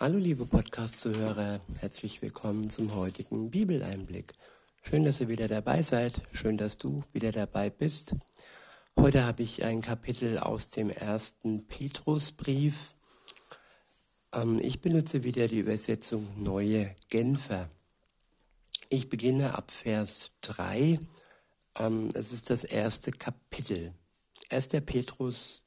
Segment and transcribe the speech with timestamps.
[0.00, 4.32] Hallo liebe Podcast-Zuhörer, herzlich willkommen zum heutigen Bibeleinblick.
[4.80, 8.14] Schön, dass ihr wieder dabei seid, schön, dass du wieder dabei bist.
[8.96, 12.94] Heute habe ich ein Kapitel aus dem ersten Petrusbrief.
[14.32, 17.68] Ähm, ich benutze wieder die Übersetzung Neue Genfer.
[18.90, 21.00] Ich beginne ab Vers 3.
[21.74, 23.92] Ähm, es ist das erste Kapitel.
[24.50, 24.68] 1.
[24.86, 25.64] Petrus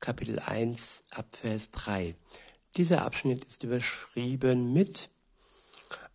[0.00, 2.16] Kapitel 1 ab Vers 3.
[2.76, 5.10] Dieser Abschnitt ist überschrieben mit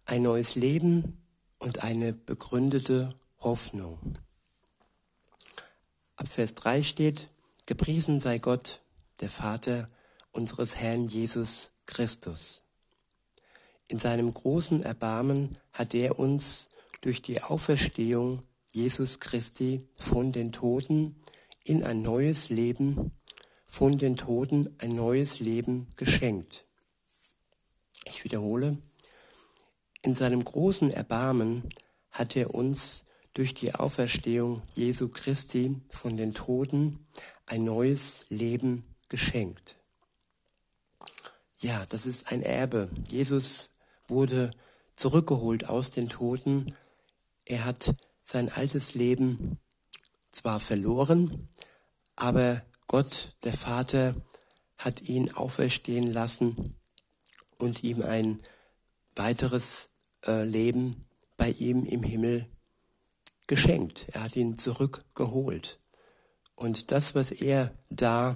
[0.05, 1.21] ein neues Leben
[1.59, 4.17] und eine begründete Hoffnung.
[6.15, 7.29] Ab Vers 3 steht,
[7.67, 8.81] gepriesen sei Gott,
[9.19, 9.85] der Vater
[10.31, 12.63] unseres Herrn Jesus Christus.
[13.87, 16.69] In seinem großen Erbarmen hat er uns
[17.01, 21.17] durch die Auferstehung Jesus Christi von den Toten
[21.63, 23.11] in ein neues Leben
[23.67, 26.65] von den Toten ein neues Leben geschenkt.
[28.05, 28.77] Ich wiederhole,
[30.01, 31.69] in seinem großen Erbarmen
[32.11, 37.05] hat er uns durch die Auferstehung Jesu Christi von den Toten
[37.45, 39.75] ein neues Leben geschenkt.
[41.59, 42.89] Ja, das ist ein Erbe.
[43.09, 43.69] Jesus
[44.07, 44.51] wurde
[44.95, 46.75] zurückgeholt aus den Toten.
[47.45, 47.93] Er hat
[48.23, 49.59] sein altes Leben
[50.31, 51.49] zwar verloren,
[52.15, 54.15] aber Gott, der Vater,
[54.77, 56.75] hat ihn auferstehen lassen
[57.57, 58.39] und ihm ein
[59.15, 59.89] weiteres
[60.25, 62.47] äh, Leben bei ihm im Himmel
[63.47, 64.07] geschenkt.
[64.13, 65.79] Er hat ihn zurückgeholt.
[66.55, 68.35] Und das, was er da,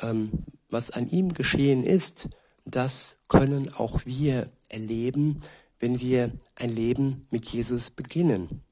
[0.00, 2.28] ähm, was an ihm geschehen ist,
[2.64, 5.42] das können auch wir erleben,
[5.78, 8.64] wenn wir ein Leben mit Jesus beginnen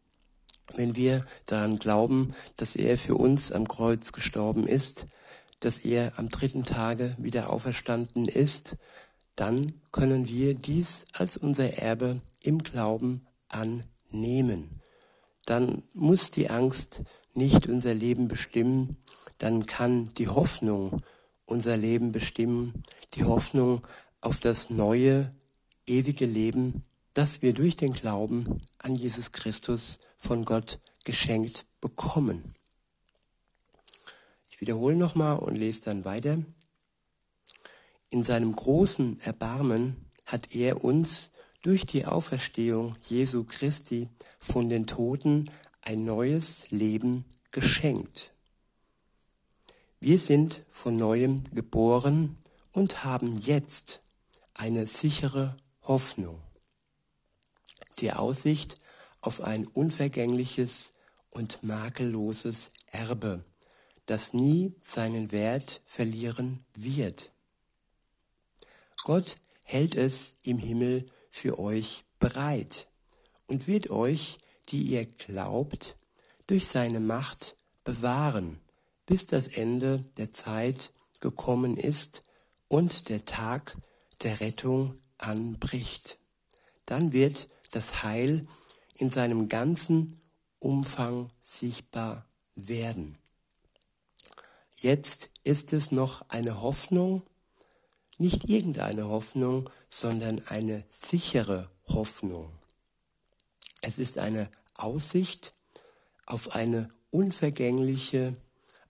[0.75, 5.07] wenn wir daran glauben, dass er für uns am Kreuz gestorben ist,
[5.61, 8.77] dass er am dritten Tage wieder auferstanden ist,
[9.37, 14.81] dann können wir dies als unser Erbe im Glauben annehmen.
[15.47, 17.03] Dann muss die Angst
[17.35, 18.99] nicht unser Leben bestimmen,
[19.39, 21.03] dann kann die Hoffnung
[21.47, 22.85] unser Leben bestimmen,
[23.15, 23.87] die Hoffnung
[24.21, 25.31] auf das neue,
[25.87, 32.55] ewige Leben, das wir durch den Glauben an Jesus Christus von Gott geschenkt bekommen.
[34.51, 36.39] Ich wiederhole nochmal und lese dann weiter.
[38.11, 39.97] In seinem großen Erbarmen
[40.27, 41.31] hat er uns
[41.63, 44.09] durch die Auferstehung Jesu Christi
[44.39, 45.51] von den Toten
[45.83, 48.33] ein neues Leben geschenkt.
[50.01, 52.39] Wir sind von neuem geboren
[52.73, 54.01] und haben jetzt
[54.55, 56.41] eine sichere Hoffnung
[58.03, 58.77] die Aussicht
[59.21, 60.93] auf ein unvergängliches
[61.31, 63.45] und makelloses Erbe,
[64.07, 67.31] das nie seinen Wert verlieren wird.
[69.05, 72.89] Gott hält es im Himmel für euch bereit
[73.47, 75.97] und wird euch, die ihr glaubt,
[76.47, 78.61] durch seine Macht bewahren,
[79.07, 82.23] bis das Ende der Zeit gekommen ist
[82.69, 83.77] und der Tag
[84.23, 86.19] der Rettung anbricht.
[86.87, 88.47] Dann wird das Heil
[88.95, 90.21] in seinem ganzen
[90.61, 92.25] Umfang sichtbar
[92.55, 93.19] werden.
[94.77, 97.23] Jetzt ist es noch eine Hoffnung,
[98.19, 102.53] nicht irgendeine Hoffnung, sondern eine sichere Hoffnung.
[103.81, 105.53] Es ist eine Aussicht
[106.27, 108.37] auf eine unvergängliche,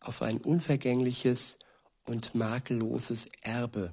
[0.00, 1.58] auf ein unvergängliches
[2.04, 3.92] und makelloses Erbe,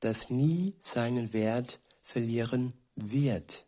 [0.00, 3.65] das nie seinen Wert verlieren wird.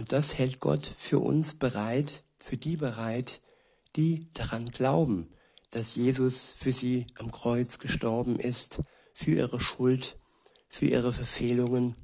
[0.00, 3.38] Und das hält Gott für uns bereit, für die bereit,
[3.96, 5.28] die daran glauben,
[5.72, 8.80] dass Jesus für sie am Kreuz gestorben ist,
[9.12, 10.16] für ihre Schuld,
[10.70, 11.96] für ihre Verfehlungen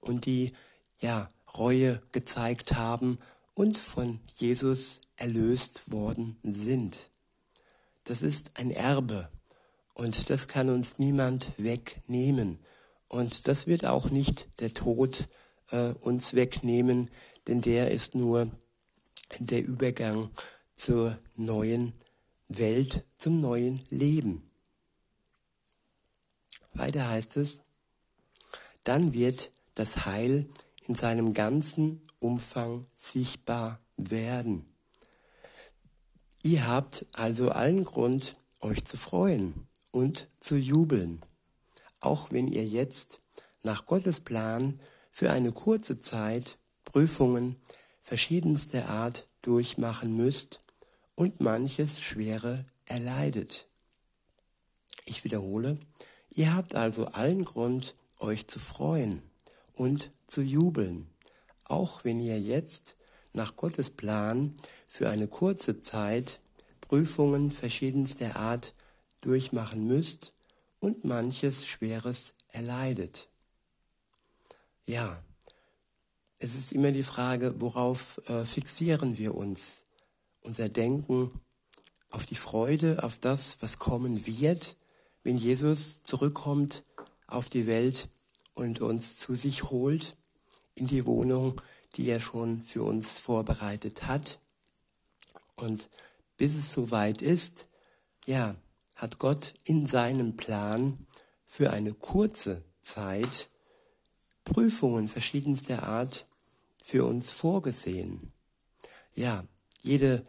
[0.00, 0.52] und die,
[1.00, 3.18] ja, Reue gezeigt haben
[3.54, 7.10] und von Jesus erlöst worden sind.
[8.04, 9.28] Das ist ein Erbe
[9.94, 12.60] und das kann uns niemand wegnehmen.
[13.08, 15.26] Und das wird auch nicht der Tod
[15.70, 17.10] äh, uns wegnehmen,
[17.46, 18.50] denn der ist nur
[19.38, 20.30] der Übergang
[20.74, 21.92] zur neuen
[22.48, 24.42] Welt, zum neuen Leben.
[26.72, 27.60] Weiter heißt es,
[28.84, 30.48] dann wird das Heil
[30.86, 34.66] in seinem ganzen Umfang sichtbar werden.
[36.42, 41.20] Ihr habt also allen Grund, euch zu freuen und zu jubeln,
[42.00, 43.18] auch wenn ihr jetzt
[43.62, 44.80] nach Gottes Plan
[45.10, 47.56] für eine kurze Zeit Prüfungen
[48.00, 50.60] verschiedenster Art durchmachen müsst
[51.14, 53.66] und manches Schwere erleidet.
[55.04, 55.78] Ich wiederhole,
[56.32, 59.22] Ihr habt also allen Grund, euch zu freuen
[59.74, 61.08] und zu jubeln,
[61.64, 62.94] auch wenn ihr jetzt
[63.32, 64.54] nach Gottes Plan
[64.86, 66.38] für eine kurze Zeit
[66.80, 68.74] Prüfungen verschiedenster Art
[69.22, 70.32] durchmachen müsst
[70.78, 73.28] und manches Schweres erleidet.
[74.90, 75.22] Ja,
[76.40, 79.84] es ist immer die Frage, worauf äh, fixieren wir uns?
[80.40, 81.30] Unser Denken
[82.10, 84.76] auf die Freude, auf das, was kommen wird,
[85.22, 86.82] wenn Jesus zurückkommt
[87.28, 88.08] auf die Welt
[88.54, 90.16] und uns zu sich holt
[90.74, 91.60] in die Wohnung,
[91.94, 94.40] die er schon für uns vorbereitet hat.
[95.54, 95.88] Und
[96.36, 97.68] bis es soweit ist,
[98.26, 98.56] ja,
[98.96, 101.06] hat Gott in seinem Plan
[101.46, 103.48] für eine kurze Zeit
[104.50, 106.26] Prüfungen verschiedenster Art
[106.82, 108.32] für uns vorgesehen.
[109.14, 109.44] Ja,
[109.80, 110.24] jede,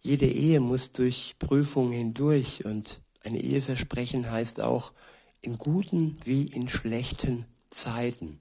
[0.00, 4.94] jede Ehe muss durch Prüfungen hindurch und ein Eheversprechen heißt auch
[5.42, 8.40] in guten wie in schlechten Zeiten.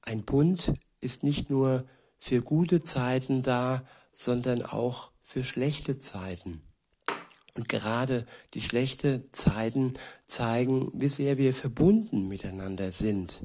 [0.00, 1.86] Ein Bund ist nicht nur
[2.18, 6.62] für gute Zeiten da, sondern auch für schlechte Zeiten.
[7.54, 9.94] Und gerade die schlechten Zeiten
[10.26, 13.38] zeigen, wie sehr wir verbunden miteinander sind.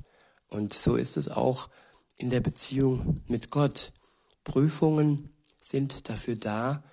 [0.49, 1.69] Und so ist es auch
[2.17, 3.91] in der Beziehung mit Gott.
[4.43, 5.29] Prüfungen
[5.59, 6.83] sind dafür da,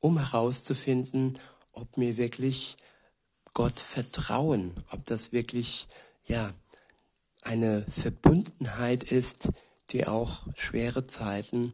[0.00, 1.38] um herauszufinden,
[1.72, 2.76] ob mir wirklich
[3.54, 5.86] Gott vertrauen, ob das wirklich,
[6.26, 6.52] ja,
[7.42, 9.50] eine Verbundenheit ist,
[9.90, 11.72] die auch schwere Zeiten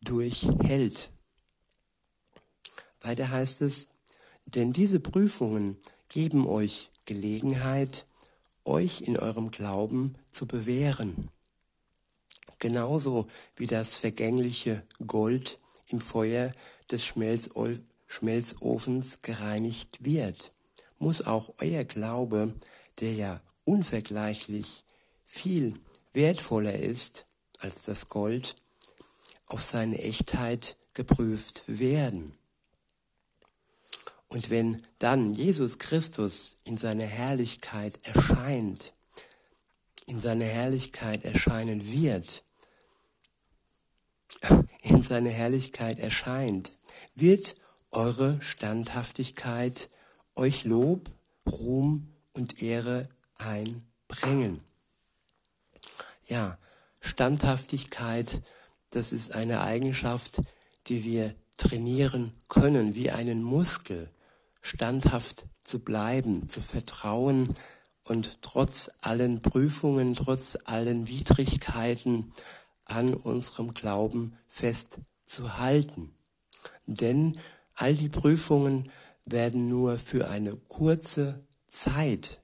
[0.00, 1.10] durchhält.
[3.00, 3.88] Weiter heißt es,
[4.46, 5.76] denn diese Prüfungen
[6.08, 8.06] geben euch Gelegenheit,
[8.64, 11.28] euch in eurem Glauben zu bewähren.
[12.58, 13.26] Genauso
[13.56, 15.58] wie das vergängliche Gold
[15.88, 16.54] im Feuer
[16.90, 20.52] des Schmelzofens gereinigt wird,
[20.98, 22.54] muss auch euer Glaube,
[23.00, 24.84] der ja unvergleichlich
[25.24, 25.74] viel
[26.12, 27.26] wertvoller ist
[27.58, 28.56] als das Gold,
[29.46, 32.34] auf seine Echtheit geprüft werden.
[34.32, 38.92] Und wenn dann Jesus Christus in seiner Herrlichkeit erscheint,
[40.06, 42.44] in seiner Herrlichkeit erscheinen wird,
[44.82, 46.72] in seiner Herrlichkeit erscheint,
[47.16, 47.56] wird
[47.90, 49.88] eure Standhaftigkeit
[50.36, 51.10] euch Lob,
[51.50, 54.62] Ruhm und Ehre einbringen.
[56.28, 56.56] Ja,
[57.00, 58.42] Standhaftigkeit,
[58.92, 60.40] das ist eine Eigenschaft,
[60.86, 64.08] die wir trainieren können wie einen Muskel
[64.60, 67.54] standhaft zu bleiben, zu vertrauen
[68.02, 72.32] und trotz allen Prüfungen, trotz allen Widrigkeiten
[72.84, 76.14] an unserem Glauben festzuhalten.
[76.86, 77.38] Denn
[77.74, 78.90] all die Prüfungen
[79.24, 82.42] werden nur für eine kurze Zeit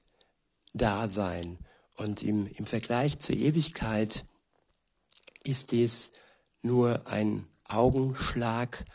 [0.73, 1.59] da sein.
[1.95, 4.25] Und im, im Vergleich zur Ewigkeit
[5.43, 6.11] ist dies
[6.61, 8.85] nur ein Augenschlag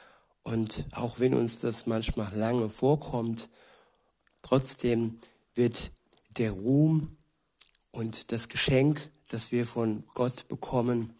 [0.43, 3.49] und auch wenn uns das manchmal lange vorkommt,
[4.43, 5.19] trotzdem
[5.55, 5.93] wird
[6.37, 7.17] der Ruhm
[7.91, 11.15] und das Geschenk, das wir von Gott bekommen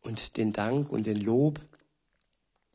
[0.00, 1.60] und den Dank und den Lob,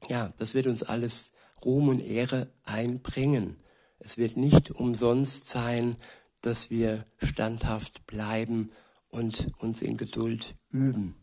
[0.07, 1.31] ja, das wird uns alles
[1.63, 3.57] Ruhm und Ehre einbringen.
[3.99, 5.95] Es wird nicht umsonst sein,
[6.41, 8.71] dass wir standhaft bleiben
[9.09, 11.15] und uns in Geduld üben.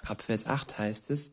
[0.00, 1.32] Ab Vers 8 heißt es,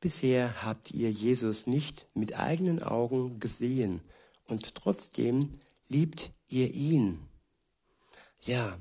[0.00, 4.00] Bisher habt ihr Jesus nicht mit eigenen Augen gesehen
[4.46, 7.28] und trotzdem liebt ihr ihn.
[8.42, 8.78] Ja,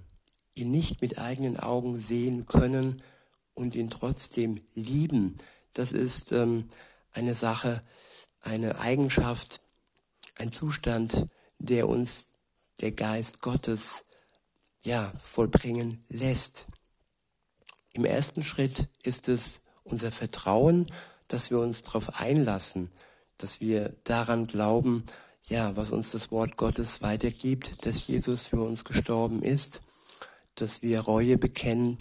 [0.54, 3.02] ihn nicht mit eigenen Augen sehen können
[3.54, 5.38] und ihn trotzdem lieben,
[5.74, 6.68] das ist ähm,
[7.12, 7.84] eine Sache,
[8.42, 9.62] eine Eigenschaft,
[10.36, 11.28] ein Zustand,
[11.60, 12.30] der uns
[12.82, 14.06] der Geist Gottes
[14.82, 16.66] ja vollbringen lässt.
[17.94, 20.88] Im ersten Schritt ist es unser Vertrauen,
[21.28, 22.90] dass wir uns darauf einlassen,
[23.38, 25.04] dass wir daran glauben,
[25.48, 29.82] ja, was uns das Wort Gottes weitergibt, dass Jesus für uns gestorben ist,
[30.56, 32.00] dass wir Reue bekennen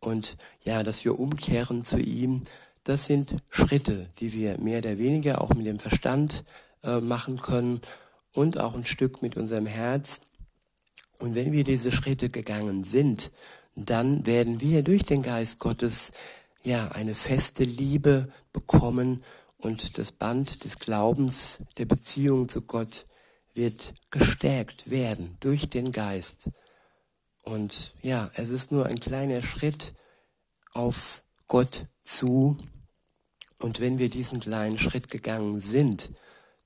[0.00, 2.42] und ja, dass wir umkehren zu ihm.
[2.84, 6.44] Das sind Schritte, die wir mehr oder weniger auch mit dem Verstand
[6.82, 7.80] äh, machen können
[8.32, 10.20] und auch ein Stück mit unserem Herz.
[11.18, 13.30] Und wenn wir diese Schritte gegangen sind,
[13.74, 16.12] dann werden wir durch den Geist Gottes
[16.62, 19.24] ja, eine feste Liebe bekommen
[19.58, 23.06] und das Band des Glaubens, der Beziehung zu Gott
[23.54, 26.50] wird gestärkt werden durch den Geist.
[27.42, 29.92] Und ja, es ist nur ein kleiner Schritt
[30.72, 32.58] auf Gott zu.
[33.58, 36.10] Und wenn wir diesen kleinen Schritt gegangen sind,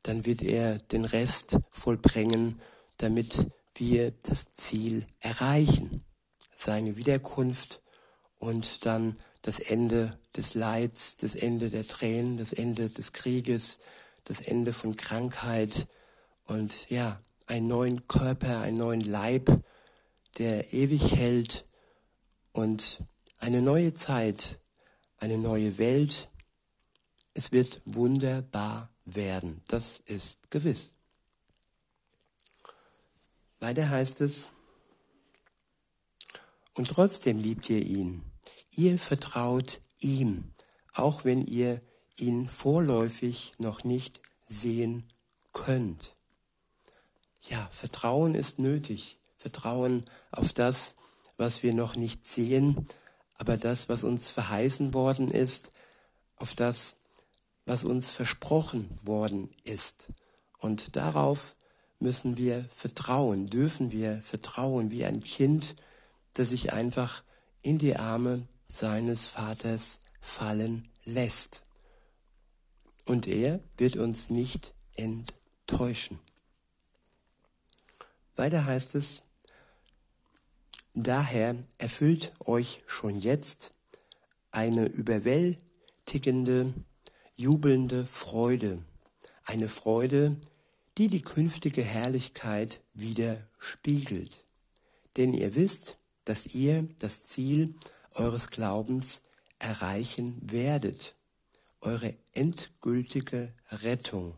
[0.02, 2.60] dann wird er den Rest vollbringen,
[2.98, 6.04] damit wir das Ziel erreichen,
[6.54, 7.80] seine Wiederkunft
[8.44, 13.78] und dann das Ende des Leids, das Ende der Tränen, das Ende des Krieges,
[14.24, 15.86] das Ende von Krankheit
[16.44, 19.50] und ja, einen neuen Körper, einen neuen Leib,
[20.38, 21.64] der ewig hält
[22.52, 23.02] und
[23.38, 24.60] eine neue Zeit,
[25.18, 26.28] eine neue Welt.
[27.32, 30.90] Es wird wunderbar werden, das ist gewiss.
[33.60, 34.48] Weiter heißt es,
[36.74, 38.33] und trotzdem liebt ihr ihn.
[38.76, 40.52] Ihr vertraut ihm,
[40.92, 41.80] auch wenn ihr
[42.16, 45.04] ihn vorläufig noch nicht sehen
[45.52, 46.16] könnt.
[47.48, 49.20] Ja, Vertrauen ist nötig.
[49.36, 50.96] Vertrauen auf das,
[51.36, 52.86] was wir noch nicht sehen,
[53.36, 55.70] aber das, was uns verheißen worden ist,
[56.36, 56.96] auf das,
[57.66, 60.08] was uns versprochen worden ist.
[60.58, 61.54] Und darauf
[62.00, 65.76] müssen wir vertrauen, dürfen wir vertrauen wie ein Kind,
[66.32, 67.22] das sich einfach
[67.62, 71.62] in die Arme seines Vaters fallen lässt.
[73.04, 76.18] Und er wird uns nicht enttäuschen.
[78.36, 79.22] Weiter heißt es,
[80.94, 83.70] daher erfüllt euch schon jetzt
[84.50, 86.72] eine überwältigende,
[87.36, 88.82] jubelnde Freude,
[89.44, 90.36] eine Freude,
[90.96, 94.44] die die künftige Herrlichkeit widerspiegelt.
[95.16, 97.74] Denn ihr wisst, dass ihr das Ziel
[98.14, 99.22] eures Glaubens
[99.58, 101.14] erreichen werdet,
[101.80, 104.34] eure endgültige Rettung.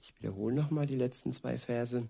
[0.00, 2.08] Ich wiederhole nochmal die letzten zwei Verse.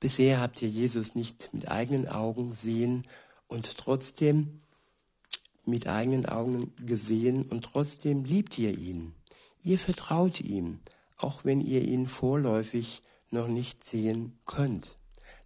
[0.00, 3.06] Bisher habt ihr Jesus nicht mit eigenen Augen sehen
[3.46, 4.60] und trotzdem
[5.64, 9.14] mit eigenen Augen gesehen und trotzdem liebt ihr ihn.
[9.62, 10.80] Ihr vertraut ihm,
[11.16, 14.96] auch wenn ihr ihn vorläufig noch nicht sehen könnt.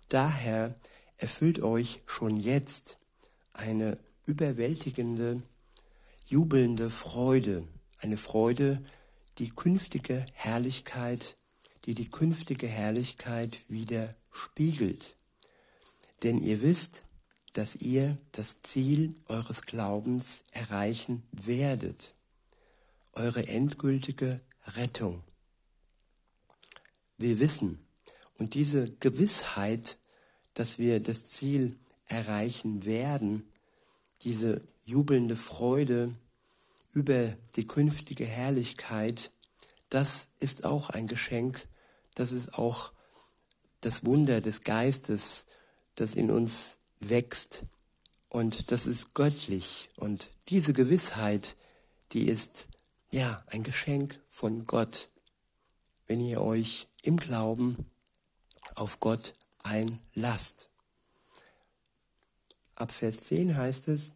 [0.08, 0.74] Daher
[1.18, 2.96] erfüllt euch schon jetzt
[3.56, 5.42] eine überwältigende,
[6.26, 7.66] jubelnde Freude,
[8.00, 8.84] eine Freude,
[9.38, 11.36] die künftige Herrlichkeit
[11.86, 15.14] die die künftige Herrlichkeit wieder spiegelt.
[16.22, 17.04] Denn ihr wisst,
[17.52, 22.12] dass ihr das Ziel eures Glaubens erreichen werdet,
[23.12, 25.22] eure endgültige Rettung.
[27.16, 27.78] Wir wissen,
[28.38, 29.96] und diese Gewissheit,
[30.52, 33.44] dass wir das Ziel erreichen werden,
[34.22, 36.14] diese jubelnde Freude
[36.92, 39.30] über die künftige Herrlichkeit,
[39.90, 41.66] das ist auch ein Geschenk
[42.16, 42.92] das ist auch
[43.82, 45.46] das Wunder des Geistes,
[45.94, 47.66] das in uns wächst.
[48.30, 49.90] Und das ist göttlich.
[49.96, 51.54] Und diese Gewissheit,
[52.12, 52.66] die ist
[53.10, 55.08] ja ein Geschenk von Gott,
[56.06, 57.86] wenn ihr euch im Glauben
[58.74, 60.65] auf Gott einlasst.
[62.76, 64.12] Ab Vers 10 heißt es,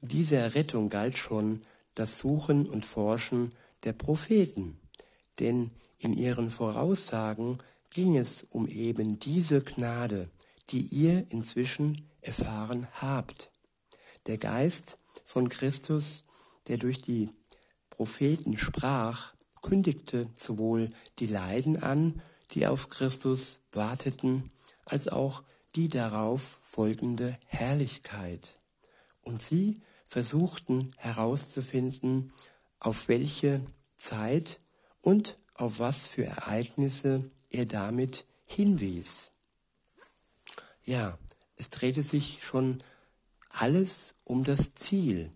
[0.00, 1.62] dieser Rettung galt schon
[1.94, 3.52] das Suchen und Forschen
[3.84, 4.80] der Propheten,
[5.38, 7.58] denn in ihren Voraussagen
[7.90, 10.30] ging es um eben diese Gnade,
[10.70, 13.50] die ihr inzwischen erfahren habt.
[14.26, 16.24] Der Geist von Christus,
[16.66, 17.30] der durch die
[17.90, 20.88] Propheten sprach, kündigte sowohl
[21.20, 24.50] die Leiden an, die auf Christus warteten,
[24.84, 28.56] als auch die darauf folgende Herrlichkeit.
[29.22, 32.32] Und sie versuchten herauszufinden,
[32.78, 33.64] auf welche
[33.96, 34.58] Zeit
[35.00, 39.30] und auf was für Ereignisse er damit hinwies.
[40.84, 41.18] Ja,
[41.56, 42.82] es drehte sich schon
[43.48, 45.30] alles um das Ziel.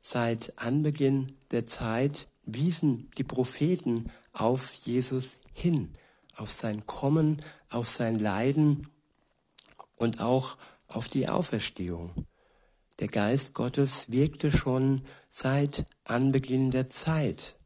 [0.00, 5.92] Seit Anbeginn der Zeit wiesen die Propheten auf Jesus hin,
[6.36, 8.88] auf sein Kommen, auf sein Leiden
[10.02, 10.56] und auch
[10.88, 12.26] auf die Auferstehung.
[13.00, 17.56] Der Geist Gottes wirkte schon seit Anbeginn der Zeit.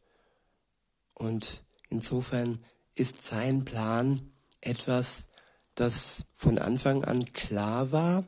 [1.15, 2.65] Und Insofern
[2.95, 5.29] ist sein Plan etwas,
[5.75, 8.27] das von Anfang an klar war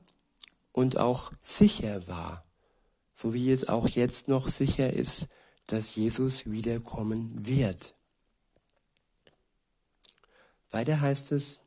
[0.72, 2.44] und auch sicher war,
[3.14, 5.28] so wie es auch jetzt noch sicher ist,
[5.66, 7.94] dass Jesus wiederkommen wird.
[10.70, 11.60] Weiter heißt es,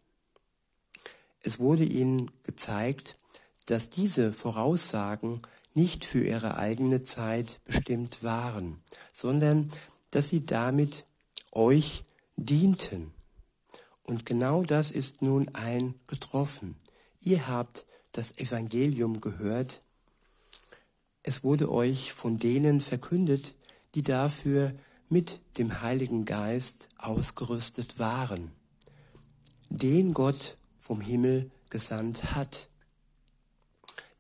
[1.43, 3.15] es wurde ihnen gezeigt,
[3.65, 5.41] dass diese Voraussagen
[5.73, 8.81] nicht für ihre eigene Zeit bestimmt waren,
[9.13, 9.71] sondern
[10.11, 11.05] dass sie damit
[11.51, 12.03] euch
[12.35, 13.13] dienten.
[14.03, 16.75] Und genau das ist nun eingetroffen.
[17.21, 19.81] Ihr habt das Evangelium gehört.
[21.23, 23.55] Es wurde euch von denen verkündet,
[23.95, 24.73] die dafür
[25.07, 28.51] mit dem Heiligen Geist ausgerüstet waren.
[29.69, 32.67] den Gott vom Himmel gesandt hat.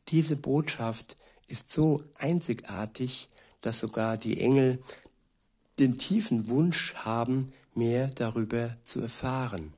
[0.09, 3.27] Diese Botschaft ist so einzigartig,
[3.61, 4.79] dass sogar die Engel
[5.79, 9.73] den tiefen Wunsch haben, mehr darüber zu erfahren.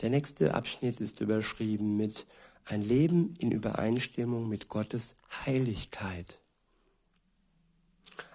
[0.00, 2.26] Der nächste Abschnitt ist überschrieben mit
[2.64, 5.14] ein Leben in Übereinstimmung mit Gottes
[5.44, 6.38] Heiligkeit.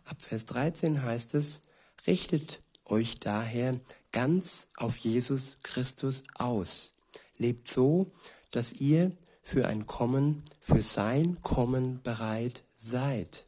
[0.05, 1.61] Ab Vers 13 heißt es,
[2.05, 3.79] richtet euch daher
[4.17, 6.91] ganz auf Jesus Christus aus.
[7.37, 8.11] Lebt so,
[8.49, 9.11] dass ihr
[9.43, 13.45] für ein Kommen, für sein Kommen bereit seid.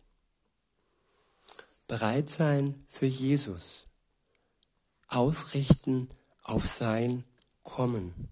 [1.87, 3.87] Bereit sein für Jesus.
[5.07, 6.07] Ausrichten
[6.43, 7.23] auf sein
[7.63, 8.29] Kommen.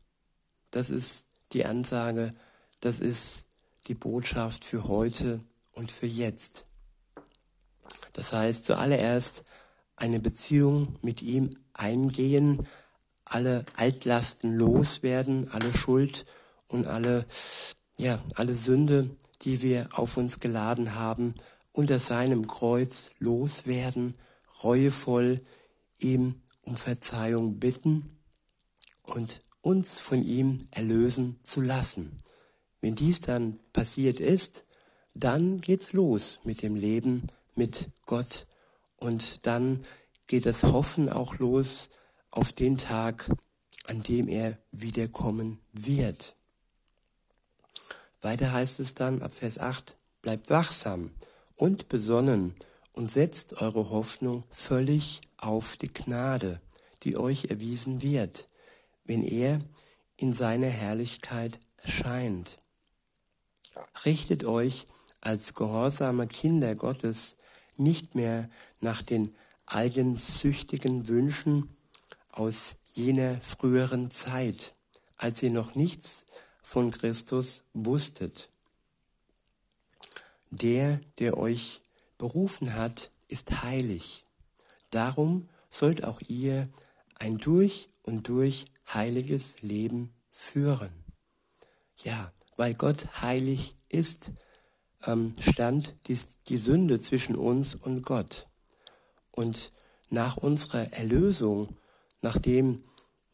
[0.70, 2.36] Das ist die Ansage,
[2.82, 3.48] das ist
[3.88, 5.42] die Botschaft für heute
[5.74, 6.68] und für jetzt.
[8.14, 9.44] Das heißt, zuallererst
[9.98, 12.66] eine Beziehung mit ihm eingehen,
[13.26, 16.26] alle Altlasten loswerden, alle Schuld
[16.68, 17.26] und alle,
[17.98, 19.10] ja, alle Sünde,
[19.42, 21.36] die wir auf uns geladen haben,
[21.74, 24.16] unter seinem Kreuz loswerden,
[24.64, 25.42] reuevoll
[26.00, 28.18] ihm um Verzeihung bitten
[29.04, 32.18] und uns von ihm erlösen zu lassen.
[32.82, 34.64] Wenn dies dann passiert ist,
[35.14, 38.48] dann geht's los mit dem Leben mit Gott
[38.98, 39.84] und dann
[40.28, 41.90] geht das Hoffen auch los
[42.30, 43.30] auf den Tag,
[43.86, 46.36] an dem er wiederkommen wird.
[48.22, 51.12] Weiter heißt es dann ab Vers 8, bleibt wachsam
[51.56, 52.56] und besonnen
[52.94, 56.60] und setzt eure Hoffnung völlig auf die Gnade,
[57.04, 58.48] die euch erwiesen wird,
[59.06, 59.62] wenn er
[60.18, 62.58] in seiner Herrlichkeit erscheint.
[64.04, 64.88] Richtet euch
[65.22, 67.36] als gehorsame Kinder Gottes
[67.80, 71.76] nicht mehr nach den eigensüchtigen Wünschen
[72.32, 74.74] aus jener früheren Zeit,
[75.18, 76.26] als ihr noch nichts
[76.62, 78.50] von Christus wusstet.
[80.50, 81.82] Der, der euch
[82.18, 84.26] berufen hat, ist heilig.
[84.92, 86.70] Darum sollt auch ihr
[87.16, 91.04] ein durch und durch heiliges Leben führen.
[92.04, 94.32] Ja, weil Gott heilig ist,
[95.40, 96.18] stand die,
[96.48, 98.48] die Sünde zwischen uns und Gott.
[99.32, 99.72] Und
[100.10, 101.78] nach unserer Erlösung,
[102.22, 102.84] nachdem,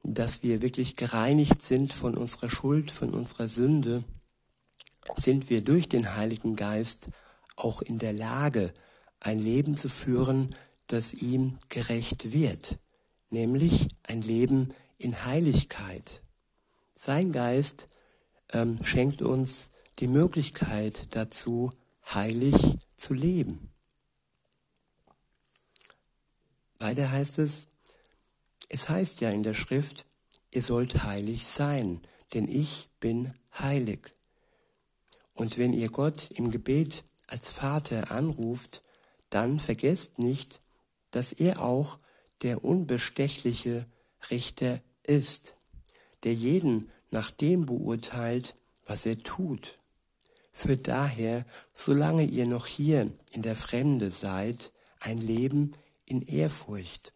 [0.04, 4.04] dass wir wirklich gereinigt sind von unserer Schuld, von unserer Sünde,
[5.16, 7.10] sind wir durch den Heiligen Geist
[7.56, 8.74] auch in der Lage,
[9.20, 10.56] ein Leben zu führen,
[10.88, 12.78] das ihm gerecht wird,
[13.30, 16.22] nämlich ein Leben in Heiligkeit.
[16.96, 17.88] Sein Geist
[18.52, 21.72] ähm, schenkt uns die Möglichkeit dazu,
[22.14, 23.72] heilig zu leben.
[26.80, 27.68] Weiter heißt es,
[28.70, 30.06] es heißt ja in der Schrift,
[30.52, 32.02] ihr sollt heilig sein,
[32.34, 34.14] denn ich bin heilig.
[35.34, 38.82] Und wenn ihr Gott im Gebet als Vater anruft,
[39.30, 40.60] dann vergesst nicht,
[41.12, 42.00] dass er auch
[42.42, 43.86] der unbestechliche
[44.30, 45.56] Richter ist,
[46.24, 49.78] der jeden nach dem beurteilt, was er tut.
[50.56, 55.74] Führt daher, solange ihr noch hier in der Fremde seid, ein Leben
[56.06, 57.12] in Ehrfurcht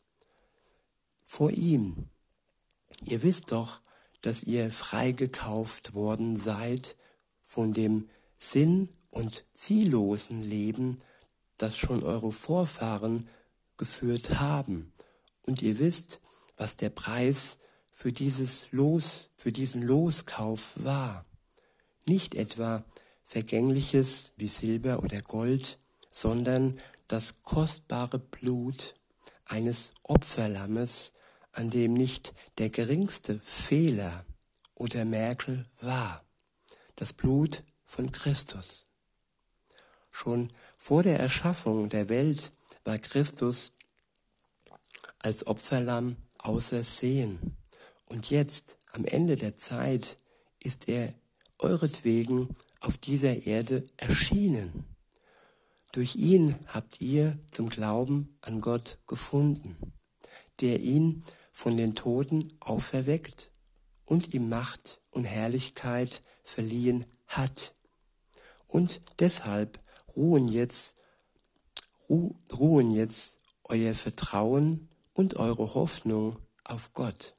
[1.23, 2.09] vor ihm.
[3.03, 3.81] Ihr wisst doch,
[4.21, 6.95] dass ihr freigekauft worden seid
[7.43, 10.99] von dem sinn- und ziellosen Leben,
[11.57, 13.29] das schon eure Vorfahren
[13.77, 14.91] geführt haben.
[15.43, 16.21] Und ihr wisst,
[16.55, 17.59] was der Preis
[17.91, 21.25] für dieses Los, für diesen Loskauf war.
[22.05, 22.83] Nicht etwa
[23.27, 25.77] Vergängliches wie Silber oder Gold,
[26.09, 28.95] sondern das kostbare Blut
[29.43, 31.11] eines Opferlammes,
[31.51, 34.25] an dem nicht der geringste Fehler
[34.75, 36.23] oder Merkel war.
[36.95, 38.85] Das Blut von Christus.
[40.09, 42.53] Schon vor der Erschaffung der Welt
[42.85, 43.73] war Christus
[45.19, 47.57] als Opferlamm ausersehen.
[48.05, 50.15] Und jetzt, am Ende der Zeit,
[50.59, 51.13] ist er
[51.59, 54.85] euretwegen auf dieser Erde erschienen.
[55.91, 59.77] Durch ihn habt ihr zum Glauben an Gott gefunden,
[60.59, 63.51] der ihn von den Toten auferweckt
[64.05, 67.73] und ihm Macht und Herrlichkeit verliehen hat.
[68.67, 69.79] Und deshalb
[70.15, 70.95] ruhen jetzt,
[72.09, 77.33] ruhen jetzt euer Vertrauen und eure Hoffnung auf Gott.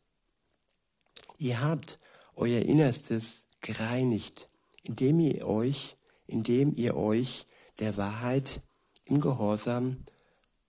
[1.38, 1.98] Ihr habt
[2.34, 4.48] euer Innerstes gereinigt
[4.88, 7.46] indem ihr euch, indem ihr euch
[7.78, 8.60] der Wahrheit
[9.04, 10.04] im Gehorsam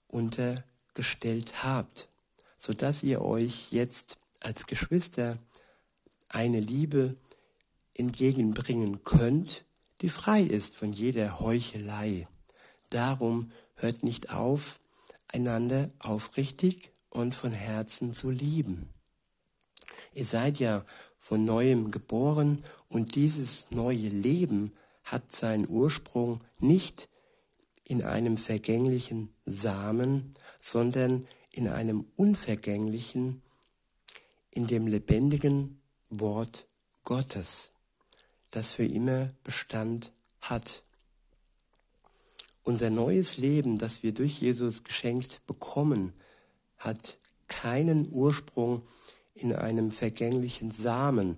[0.07, 2.09] untergestellt habt,
[2.57, 5.37] so dass ihr euch jetzt als Geschwister
[6.27, 7.15] eine Liebe
[7.93, 9.63] entgegenbringen könnt,
[10.01, 12.27] die frei ist von jeder Heuchelei.
[12.89, 14.79] Darum hört nicht auf,
[15.31, 18.89] einander aufrichtig und von Herzen zu lieben.
[20.13, 20.85] Ihr seid ja
[21.19, 24.71] von neuem geboren und dieses neue Leben
[25.03, 27.09] hat seinen Ursprung nicht
[27.83, 33.41] in einem vergänglichen Samen, sondern in einem unvergänglichen,
[34.49, 36.67] in dem lebendigen Wort
[37.03, 37.71] Gottes,
[38.51, 40.83] das für immer Bestand hat.
[42.63, 46.13] Unser neues Leben, das wir durch Jesus geschenkt bekommen,
[46.77, 49.18] hat keinen Ursprung in
[49.53, 51.37] einem vergänglichen Samen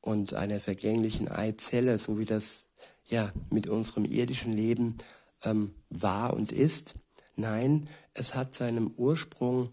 [0.00, 2.66] und einer vergänglichen Eizelle, so wie das
[3.06, 4.98] ja mit unserem irdischen Leben
[5.44, 6.94] ähm, war und ist.
[7.36, 9.72] Nein, es hat seinen Ursprung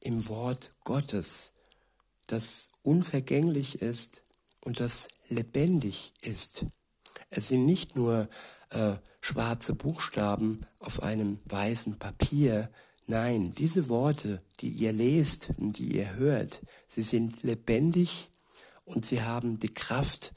[0.00, 1.52] im Wort Gottes,
[2.26, 4.22] das unvergänglich ist
[4.60, 6.64] und das lebendig ist.
[7.30, 8.28] Es sind nicht nur
[8.70, 12.70] äh, schwarze Buchstaben auf einem weißen Papier.
[13.06, 18.28] Nein, diese Worte, die ihr lest und die ihr hört, sie sind lebendig
[18.84, 20.32] und sie haben die Kraft,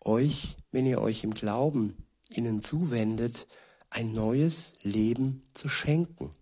[0.00, 3.46] euch, wenn ihr euch im Glauben ihnen zuwendet,
[3.90, 6.34] ein neues Leben zu schenken.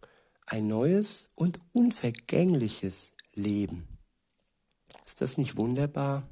[0.46, 3.88] Ein neues und unvergängliches Leben.
[5.04, 6.28] Ist das nicht wunderbar?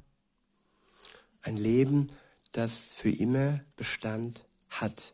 [1.41, 2.07] Ein Leben,
[2.53, 5.13] das für immer Bestand hat.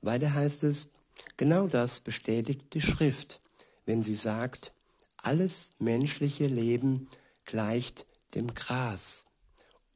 [0.00, 0.88] Weiter heißt es,
[1.36, 3.40] genau das bestätigt die Schrift,
[3.84, 4.72] wenn sie sagt,
[5.16, 7.08] alles menschliche Leben
[7.44, 9.24] gleicht dem Gras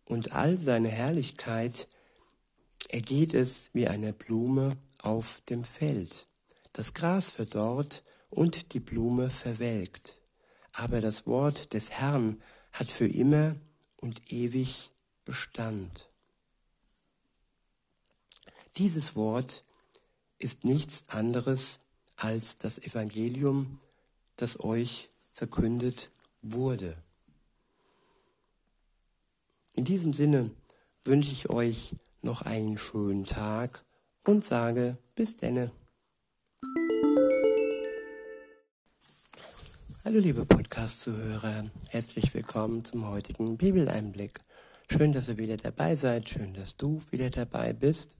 [0.04, 1.88] und all seine Herrlichkeit
[2.88, 6.26] ergeht es wie eine Blume auf dem Feld.
[6.72, 10.18] Das Gras verdorrt und die Blume verwelkt.
[10.72, 13.56] Aber das Wort des Herrn hat für immer
[13.96, 14.90] und ewig
[15.24, 16.08] Bestand.
[18.76, 19.64] Dieses Wort
[20.38, 21.78] ist nichts anderes
[22.16, 23.78] als das Evangelium,
[24.36, 26.10] das euch verkündet
[26.42, 26.96] wurde.
[29.74, 30.50] In diesem Sinne
[31.04, 33.84] wünsche ich euch noch einen schönen Tag
[34.24, 35.70] und sage bis denne.
[40.04, 44.40] Hallo liebe Podcast-Zuhörer, herzlich willkommen zum heutigen Bibeleinblick.
[44.88, 48.16] Schön, dass ihr wieder dabei seid, schön, dass du wieder dabei bist.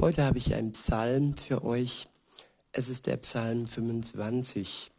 [0.00, 2.08] Heute habe ich einen Psalm für euch.
[2.72, 4.90] Es ist der Psalm 25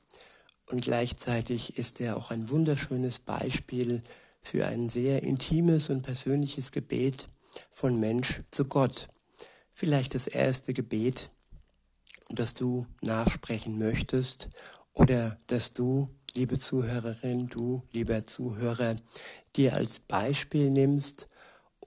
[0.67, 4.01] und gleichzeitig ist er auch ein wunderschönes Beispiel
[4.41, 7.27] für ein sehr intimes und persönliches Gebet
[7.69, 9.09] von Mensch zu Gott.
[9.69, 11.29] Vielleicht das erste Gebet,
[12.29, 14.49] das du nachsprechen möchtest
[14.93, 18.95] oder dass du, liebe Zuhörerin, du, lieber Zuhörer,
[19.57, 21.27] dir als Beispiel nimmst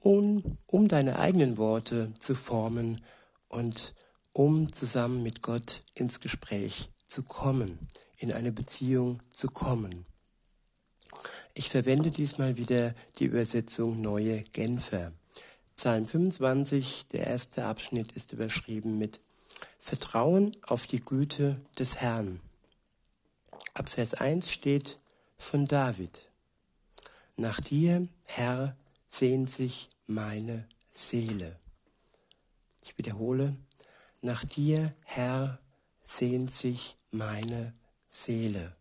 [0.00, 3.02] um, um deine eigenen Worte zu formen
[3.48, 3.94] und
[4.32, 10.06] um zusammen mit Gott ins Gespräch zu kommen, in eine Beziehung zu kommen.
[11.54, 15.12] Ich verwende diesmal wieder die Übersetzung Neue Genfer.
[15.76, 19.20] Psalm 25, der erste Abschnitt ist überschrieben mit
[19.78, 22.40] Vertrauen auf die Güte des Herrn.
[23.74, 24.98] Ab Vers 1 steht
[25.37, 26.28] von David.
[27.37, 28.76] Nach dir, Herr,
[29.09, 31.59] sehnt sich meine Seele.
[32.83, 33.57] Ich wiederhole,
[34.21, 35.61] nach dir, Herr,
[36.03, 37.75] sehnt sich meine
[38.09, 38.75] Seele.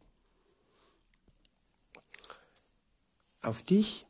[3.42, 4.06] Auf dich,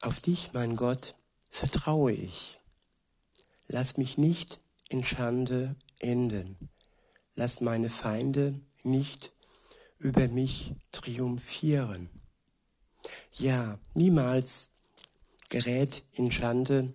[0.00, 1.14] auf dich, mein Gott,
[1.50, 2.58] vertraue ich.
[3.68, 6.68] Lass mich nicht in Schande enden.
[7.34, 9.32] Lass meine Feinde nicht
[9.98, 12.08] über mich triumphieren.
[13.32, 14.70] Ja, niemals
[15.50, 16.92] gerät in Schande.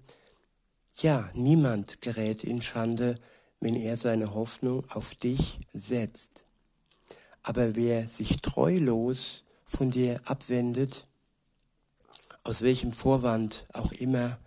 [1.01, 3.19] Ja, niemand gerät in Schande,
[3.59, 6.45] wenn er seine Hoffnung auf dich setzt.
[7.43, 11.05] Aber wer sich treulos von dir abwendet,
[12.43, 14.39] aus welchem Vorwand auch immer,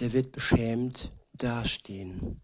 [0.00, 2.40] der wird beschämt dastehen.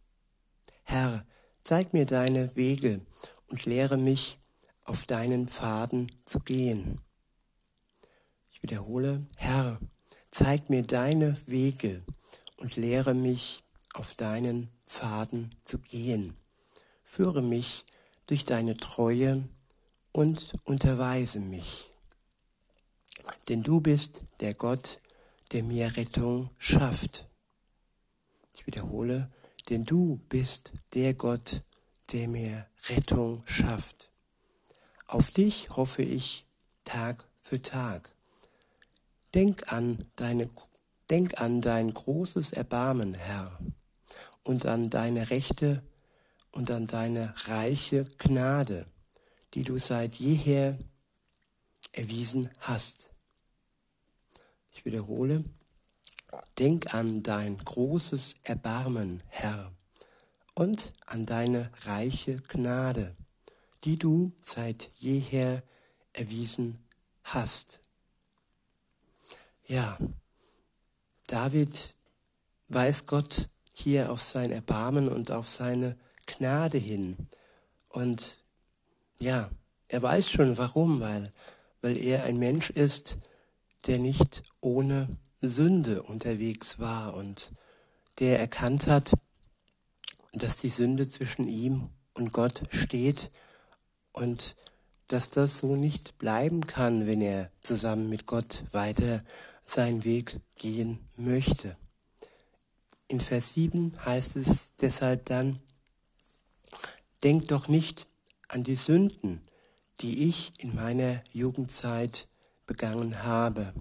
[0.85, 1.25] Herr,
[1.63, 3.01] zeig mir deine Wege
[3.49, 4.39] und lehre mich,
[4.85, 7.01] auf deinen Pfaden zu gehen.
[8.51, 9.79] Ich wiederhole, Herr,
[10.39, 12.05] Zeig mir deine Wege
[12.59, 16.37] und lehre mich, auf deinen Pfaden zu gehen.
[17.03, 17.85] Führe mich
[18.29, 19.49] durch deine Treue
[20.13, 21.91] und unterweise mich.
[23.49, 25.01] Denn du bist der Gott,
[25.51, 27.27] der mir Rettung schafft.
[28.55, 29.33] Ich wiederhole,
[29.71, 31.63] denn du bist der Gott,
[32.13, 34.09] der mir Rettung schafft.
[35.09, 36.47] Auf dich hoffe ich,
[36.85, 38.15] Tag für Tag.
[39.35, 40.49] Denk an deine,
[41.11, 43.59] denk an dein großes Erbarmen, Herr,
[44.43, 45.83] und an deine Rechte
[46.53, 48.87] und an deine reiche Gnade,
[49.55, 50.79] die du seit jeher
[51.93, 53.11] erwiesen hast.
[54.73, 55.45] Ich wiederhole,
[56.59, 59.73] denk an dein großes Erbarmen, Herr,
[60.55, 63.17] und an deine reiche Gnade,
[63.85, 65.63] die du seit jeher
[66.13, 66.79] erwiesen
[67.23, 67.81] hast.
[69.71, 69.99] Ja,
[71.27, 71.95] David
[72.69, 77.29] weist Gott hier auf sein Erbarmen und auf seine Gnade hin.
[77.91, 78.39] Und
[79.19, 79.51] ja,
[79.89, 81.35] er weiß schon warum, weil,
[81.83, 83.19] weil er ein Mensch ist,
[83.87, 87.53] der nicht ohne Sünde unterwegs war und
[88.21, 89.13] der erkannt hat,
[90.33, 93.31] dass die Sünde zwischen ihm und Gott steht
[94.13, 94.57] und
[95.09, 99.23] dass das so nicht bleiben kann, wenn er zusammen mit Gott weiter
[99.69, 101.77] seinen Weg gehen möchte.
[103.07, 105.61] In Vers 7 heißt es deshalb dann,
[107.25, 108.07] Denk doch nicht
[108.47, 109.43] an die Sünden,
[110.01, 112.29] die ich in meiner Jugendzeit
[112.67, 113.75] begangen habe,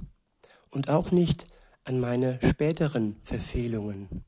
[0.71, 1.45] und auch nicht
[1.83, 4.25] an meine späteren Verfehlungen.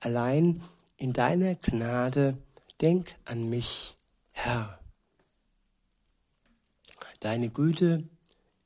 [0.00, 0.62] Allein
[0.96, 2.36] in deiner Gnade
[2.80, 3.96] denk an mich,
[4.32, 4.80] Herr.
[7.20, 8.08] Deine Güte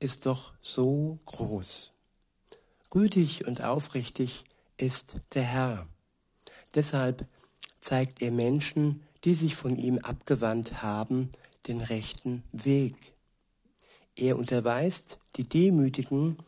[0.01, 1.93] ist doch so groß.
[2.91, 4.45] Gütig und aufrichtig
[4.77, 5.87] ist der Herr.
[6.75, 7.27] Deshalb
[7.81, 11.31] zeigt er Menschen, die sich von ihm abgewandt haben,
[11.67, 12.95] den rechten Weg.
[14.17, 16.39] Er unterweist die Demütigen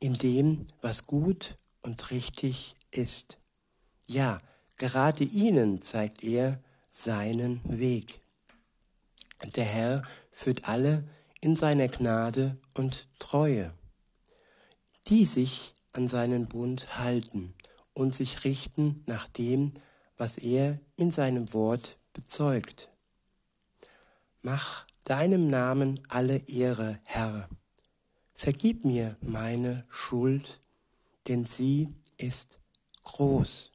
[0.00, 3.36] in dem, was gut und richtig ist.
[4.06, 4.40] Ja,
[4.76, 8.20] gerade ihnen zeigt er seinen Weg.
[9.56, 11.04] Der Herr führt alle
[11.40, 13.74] in seiner Gnade und Treue,
[15.08, 17.54] die sich an seinen Bund halten
[17.92, 19.72] und sich richten nach dem,
[20.16, 22.88] was er in seinem Wort bezeugt.
[24.42, 27.48] Mach deinem Namen alle Ehre, Herr.
[28.34, 30.60] Vergib mir meine Schuld,
[31.28, 32.58] denn sie ist
[33.04, 33.70] groß.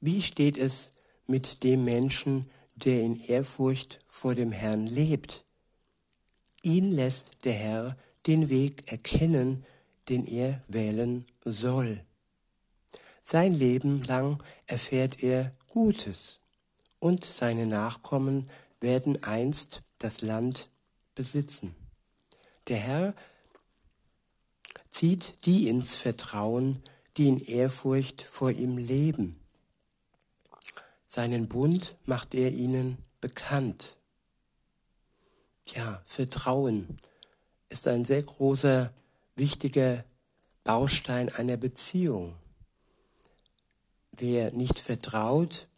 [0.00, 0.92] Wie steht es
[1.26, 5.44] mit dem Menschen, der in Ehrfurcht vor dem Herrn lebt?
[6.62, 7.96] Ihn lässt der Herr
[8.28, 9.64] den Weg erkennen,
[10.10, 12.04] den er wählen soll.
[13.22, 16.38] Sein Leben lang erfährt er Gutes
[17.00, 20.68] und seine Nachkommen werden einst das Land
[21.14, 21.74] besitzen.
[22.68, 23.14] Der Herr
[24.90, 26.82] zieht die ins Vertrauen,
[27.16, 29.40] die in Ehrfurcht vor ihm leben.
[31.06, 33.96] Seinen Bund macht er ihnen bekannt.
[35.74, 36.98] Ja, Vertrauen
[37.68, 38.92] ist ein sehr großer,
[39.34, 40.04] wichtiger
[40.64, 42.34] Baustein einer Beziehung.
[44.12, 45.68] Wer nicht vertraut,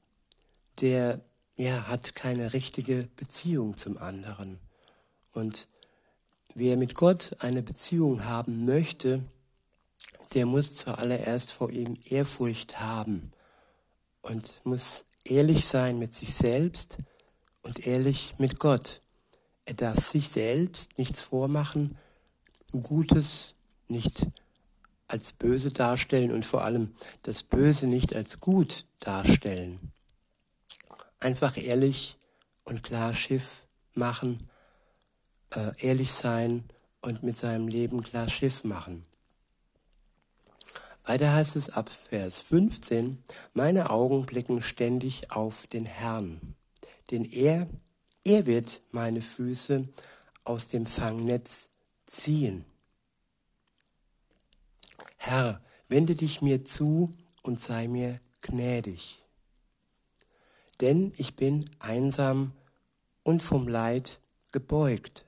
[0.81, 1.21] der
[1.57, 4.59] ja, hat keine richtige Beziehung zum anderen.
[5.33, 5.69] Und
[6.55, 9.23] wer mit Gott eine Beziehung haben möchte,
[10.35, 13.33] der muss zuallererst vor ihm Ehrfurcht haben
[14.23, 16.99] und muss ehrlich sein mit sich selbst
[17.63, 19.01] und ehrlich mit Gott.
[19.77, 21.97] Darf sich selbst nichts vormachen,
[22.73, 23.55] Gutes
[23.89, 24.27] nicht
[25.09, 29.93] als böse darstellen und vor allem das Böse nicht als gut darstellen.
[31.19, 32.17] Einfach ehrlich
[32.65, 34.49] und klar Schiff machen,
[35.51, 36.65] äh, ehrlich sein
[37.03, 39.05] und mit seinem Leben klar Schiff machen.
[41.05, 46.55] Weiter heißt es ab Vers 15, meine Augen blicken ständig auf den Herrn,
[47.11, 47.67] denn er,
[48.25, 49.89] er wird meine Füße
[50.45, 51.71] aus dem Fangnetz
[52.07, 52.65] ziehen.
[55.17, 59.19] Herr, wende dich mir zu und sei mir gnädig.
[60.81, 62.53] Denn ich bin einsam
[63.23, 64.19] und vom Leid
[64.51, 65.25] gebeugt.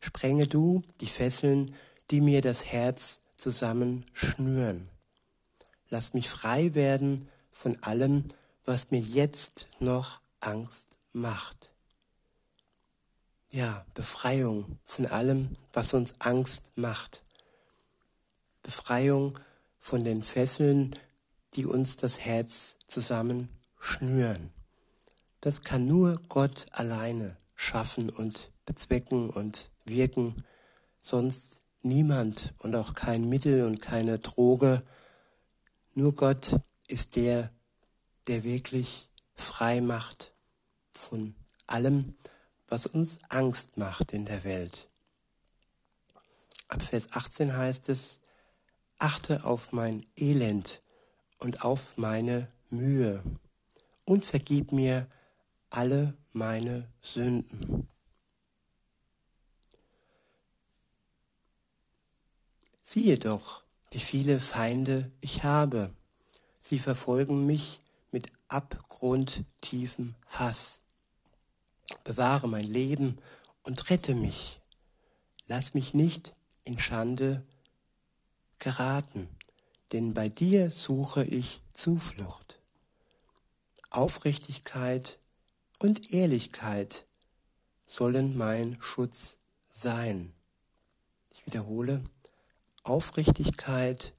[0.00, 1.74] Sprenge du die Fesseln,
[2.10, 4.88] die mir das Herz zusammenschnüren.
[5.88, 8.24] Lass mich frei werden von allem,
[8.64, 11.72] was mir jetzt noch Angst macht.
[13.52, 17.24] Ja, Befreiung von allem, was uns Angst macht.
[18.62, 19.38] Befreiung
[19.80, 20.94] von den Fesseln,
[21.54, 24.50] die uns das Herz zusammenschnüren.
[25.40, 30.44] Das kann nur Gott alleine schaffen und bezwecken und wirken,
[31.00, 34.82] sonst niemand und auch kein Mittel und keine Droge.
[35.94, 37.50] Nur Gott ist der,
[38.28, 40.29] der wirklich frei macht
[41.00, 41.34] von
[41.66, 42.14] allem,
[42.68, 44.88] was uns Angst macht in der Welt.
[46.68, 48.20] Ab Vers 18 heißt es,
[48.98, 50.80] achte auf mein Elend
[51.38, 53.24] und auf meine Mühe
[54.04, 55.08] und vergib mir
[55.70, 57.88] alle meine Sünden.
[62.82, 65.94] Siehe doch, wie viele Feinde ich habe.
[66.58, 70.79] Sie verfolgen mich mit abgrundtiefem Hass.
[72.04, 73.18] Bewahre mein Leben
[73.62, 74.60] und rette mich.
[75.46, 76.32] Lass mich nicht
[76.64, 77.44] in Schande
[78.58, 79.28] geraten,
[79.92, 82.60] denn bei dir suche ich Zuflucht.
[83.90, 85.18] Aufrichtigkeit
[85.78, 87.04] und Ehrlichkeit
[87.86, 90.32] sollen mein Schutz sein.
[91.32, 92.04] Ich wiederhole,
[92.84, 94.14] Aufrichtigkeit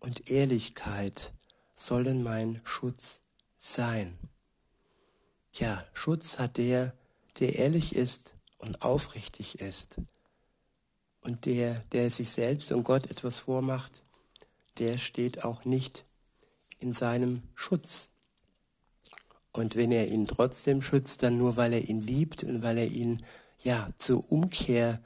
[0.00, 1.32] und Ehrlichkeit
[1.74, 3.20] sollen mein Schutz
[3.58, 4.18] sein.
[5.52, 6.94] Ja, Schutz hat der,
[7.40, 10.00] der ehrlich ist und aufrichtig ist.
[11.20, 14.02] Und der, der sich selbst und Gott etwas vormacht,
[14.78, 16.04] der steht auch nicht
[16.78, 18.10] in seinem Schutz.
[19.52, 22.88] Und wenn er ihn trotzdem schützt, dann nur, weil er ihn liebt und weil er
[22.88, 23.22] ihn
[23.62, 25.00] ja zur Umkehr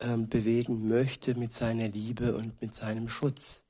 [0.00, 3.63] ähm, bewegen möchte mit seiner Liebe und mit seinem Schutz.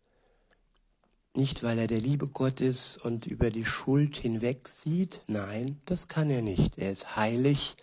[1.37, 6.07] Nicht, weil er der liebe Gott ist und über die Schuld hinweg sieht, nein, das
[6.07, 6.79] kann er nicht.
[6.79, 7.75] Er ist heilig.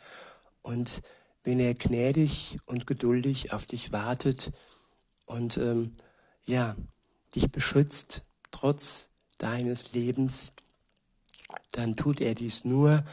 [0.61, 1.01] Und
[1.43, 4.51] wenn er gnädig und geduldig auf dich wartet
[5.25, 5.95] und ähm,
[6.45, 6.77] ja,
[7.35, 10.53] dich beschützt, trotz deines Lebens,
[11.71, 13.03] dann tut er dies nur,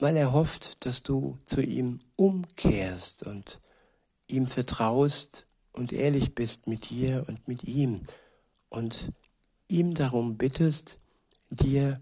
[0.00, 3.60] weil er hofft, dass du zu ihm umkehrst und
[4.26, 8.02] ihm vertraust und ehrlich bist mit dir und mit ihm.
[8.68, 9.12] Und
[9.72, 10.98] ihm darum bittest,
[11.50, 12.00] dir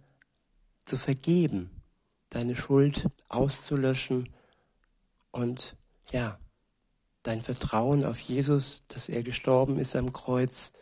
[0.84, 1.70] zu vergeben,
[2.28, 4.28] deine Schuld auszulöschen
[5.30, 5.76] und
[6.10, 6.38] ja,
[7.22, 10.72] dein Vertrauen auf Jesus, dass er gestorben ist am Kreuz,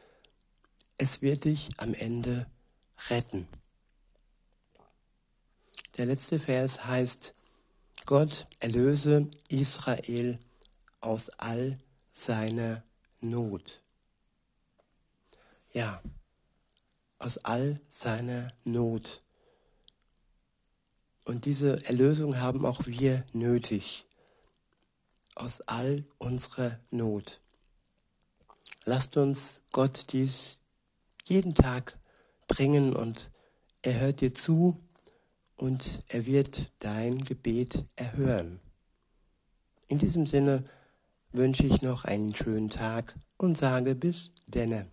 [0.97, 2.47] es wird dich am Ende
[3.11, 3.47] retten.
[5.99, 7.35] Der letzte Vers heißt,
[8.07, 10.39] Gott erlöse Israel
[11.01, 11.79] aus all
[12.13, 12.83] seiner
[13.21, 13.83] Not.
[15.73, 16.01] Ja,
[17.19, 19.23] aus all seiner Not.
[21.25, 24.07] Und diese Erlösung haben auch wir nötig.
[25.35, 27.41] Aus all unserer Not.
[28.85, 30.59] Lasst uns Gott dies
[31.25, 31.99] jeden Tag
[32.47, 33.31] bringen und
[33.83, 34.81] er hört dir zu
[35.57, 38.61] und er wird dein Gebet erhören.
[39.89, 40.65] In diesem Sinne
[41.33, 44.87] wünsche ich noch einen schönen Tag und sage bis denne.